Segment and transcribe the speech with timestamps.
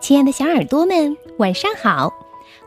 [0.00, 2.12] 亲爱的小耳朵们，晚上好！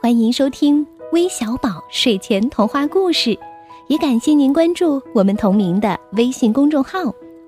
[0.00, 3.38] 欢迎收听微小宝睡前童话故事，
[3.86, 6.98] 也感谢您关注我们同名的微信公众号。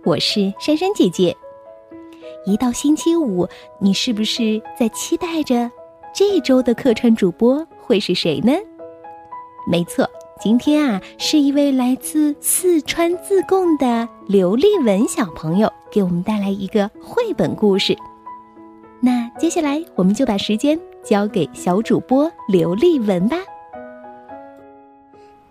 [0.05, 1.37] 我是珊珊姐姐。
[2.47, 3.49] 一到星期五，
[3.81, 5.71] 你是不是在期待着
[6.15, 8.53] 这周的客串主播会是谁呢？
[9.69, 10.09] 没错，
[10.41, 17.97] 今天啊，是一位来自四川自贡的刘丽文小朋友给我们带来一个绘本故事。
[19.05, 23.37] 那接下来，我们就把时间交给小主播刘丽文吧。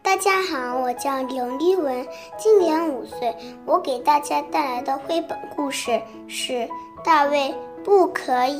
[0.02, 2.04] 大家好，我叫刘丽文，
[2.36, 3.32] 今年五岁。
[3.68, 6.54] 我给大家带来的绘本故事是
[7.06, 7.54] 《大卫
[7.84, 8.60] 不可以》。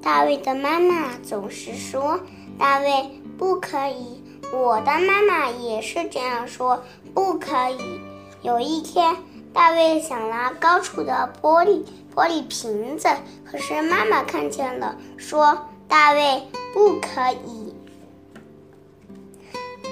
[0.00, 2.20] 大卫的妈妈总是说
[2.56, 2.88] ：“大卫
[3.36, 4.22] 不可以。”
[4.54, 6.80] 我的妈妈也是这样说
[7.12, 8.00] ：“不可以。”
[8.42, 9.12] 有一天。
[9.52, 11.84] 大卫想拿高处的玻璃
[12.14, 13.08] 玻璃瓶子，
[13.44, 17.74] 可是妈妈看见了，说：“大卫不可以。”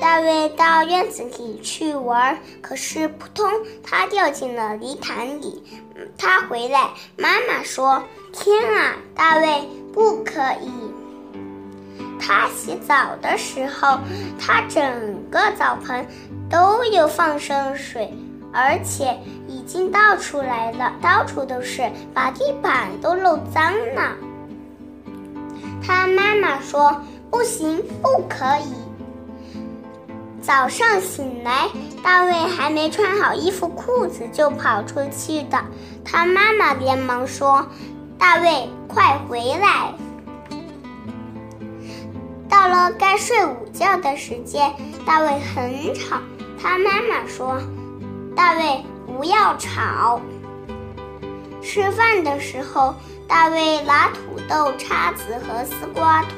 [0.01, 5.63] 大卫到院子里去玩，可是扑通，他掉进了泥潭里。
[6.17, 10.71] 他回来，妈妈说：“天啊，大卫不可以！”
[12.19, 13.99] 他洗澡的时候，
[14.41, 16.07] 他整个澡盆
[16.49, 18.11] 都有放生水。
[18.53, 24.17] 而且已经倒出来了，到处都是，把地板都弄脏了。
[25.87, 28.75] 他妈妈说：“不行，不可以。”
[30.43, 31.69] 早上醒来，
[32.03, 35.63] 大卫还没穿好衣服裤子就跑出去的。
[36.05, 37.65] 他妈妈连忙说
[38.19, 39.95] ：“大卫，快回来！”
[42.49, 44.73] 到了该睡午觉的时间，
[45.07, 46.19] 大卫很吵。
[46.61, 47.61] 他妈妈说。
[48.41, 50.19] 大卫，不要吵。
[51.61, 52.95] 吃饭的时候，
[53.29, 56.29] 大卫拿土豆、叉子和丝瓜、土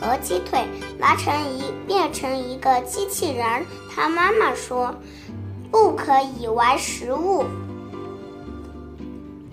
[0.00, 0.64] 和鸡腿
[1.00, 3.66] 拿成一变成一个机器人。
[3.92, 4.94] 他妈妈说
[5.68, 7.44] ：“不可以玩食物。”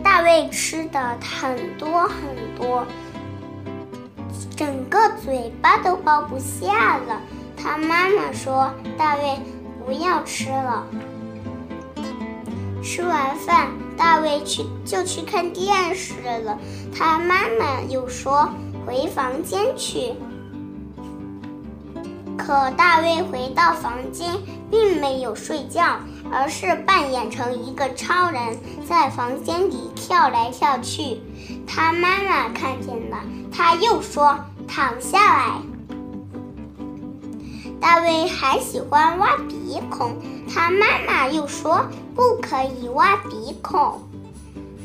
[0.03, 2.13] 大卫吃的很多很
[2.55, 2.85] 多，
[4.55, 7.19] 整个嘴巴都包不下了。
[7.57, 9.39] 他妈妈说：“大卫，
[9.83, 10.85] 不要吃了。”
[12.91, 16.57] 吃完饭，大卫去就去看电视了。
[16.91, 18.49] 他妈妈又说
[18.83, 20.15] 回房间去。
[22.35, 24.33] 可大卫回到房间，
[24.71, 25.99] 并没有睡觉，
[26.31, 28.57] 而是扮演成一个超人，
[28.87, 31.21] 在房间里跳来跳去。
[31.67, 33.19] 他妈妈看见了，
[33.51, 34.35] 他又说
[34.67, 35.61] 躺下来。
[37.79, 40.15] 大卫还喜欢挖鼻孔，
[40.51, 41.85] 他妈妈又说
[42.19, 43.97] 不可以挖鼻孔。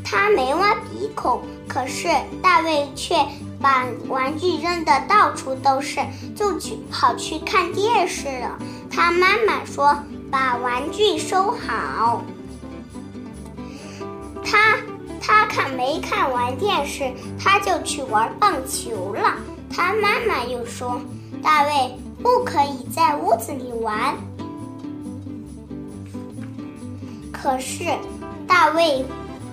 [0.04, 2.06] 他没挖鼻孔，可是
[2.40, 3.16] 大卫却
[3.60, 5.98] 把玩具扔得到处都是，
[6.36, 8.56] 就去跑去看电视了。
[8.88, 9.98] 他妈妈说
[10.30, 12.22] 把玩具收好。
[14.44, 14.76] 他
[15.20, 19.34] 他看没看完电视，他就去玩棒球了。
[19.68, 21.00] 他妈妈又说
[21.42, 21.98] 大卫。
[22.22, 24.16] 不可以在屋子里玩。
[27.44, 27.84] 可是
[28.48, 29.04] 大卫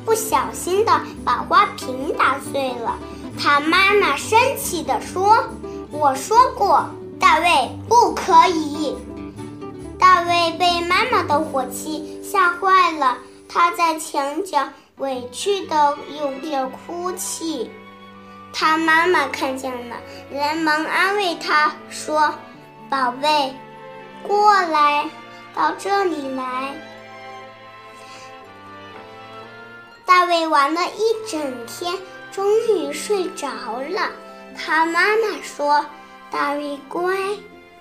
[0.06, 2.96] 不小心的把花瓶打碎了，
[3.38, 5.44] 他妈妈生气的说
[5.91, 6.85] ：“我说过，
[7.19, 8.96] 大卫不可以。”
[10.00, 13.18] 大卫被妈妈的火气吓坏了，
[13.50, 17.69] 他在墙角委屈的有点哭泣。
[18.53, 19.97] 他妈妈看见了，
[20.31, 22.34] 连忙安慰他说。
[22.90, 23.53] 宝贝，
[24.25, 25.09] 过来，
[25.53, 26.74] 到这里来。
[30.12, 31.98] 大卫玩了一整天，
[32.34, 34.12] 终于睡着了。
[34.58, 35.86] 他妈妈说
[36.30, 37.16] ：“大卫乖，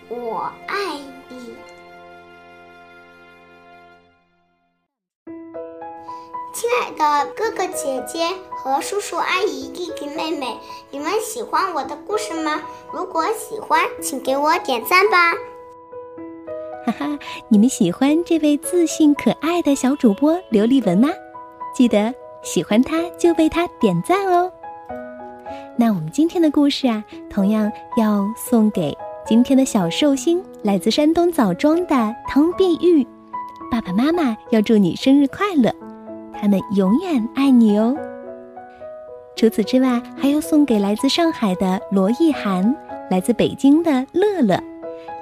[0.09, 0.77] 我爱
[1.29, 1.57] 你。”
[6.55, 10.57] 亲爱的哥哥姐姐和叔叔阿姨弟弟妹妹，
[10.93, 12.63] 你们喜欢我的故事吗？
[12.93, 15.33] 如果喜欢，请给我点赞吧！
[16.87, 17.19] 哈哈，
[17.49, 21.09] 你们喜欢这位自信可爱的小主播刘丽文吗？
[21.75, 22.13] 记得
[22.43, 24.51] 喜欢它就为它点赞哦。
[25.77, 28.97] 那我们今天的故事啊，同样要送给
[29.27, 33.07] 今天的小寿星，来自山东枣庄的汤碧玉。
[33.71, 35.73] 爸爸妈妈要祝你生日快乐！
[36.41, 37.97] 他们永远爱你哦。
[39.37, 42.75] 除此之外，还要送给来自上海的罗意涵，
[43.11, 44.63] 来自北京的乐乐，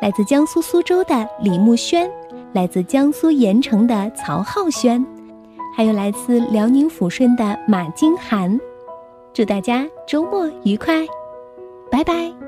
[0.00, 2.10] 来自江苏苏州的李慕轩，
[2.52, 5.04] 来自江苏盐城的曹浩轩，
[5.78, 8.58] 还有来自辽宁抚顺的马金涵。
[9.32, 11.06] 祝大家周末愉快，
[11.88, 12.47] 拜拜。